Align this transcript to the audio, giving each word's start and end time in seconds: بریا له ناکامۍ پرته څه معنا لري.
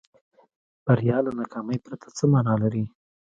بریا 0.85 1.17
له 1.25 1.31
ناکامۍ 1.39 1.77
پرته 1.85 2.07
څه 2.17 2.23
معنا 2.31 2.53
لري. 2.63 2.83